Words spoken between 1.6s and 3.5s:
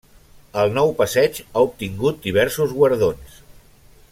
obtingut diversos guardons.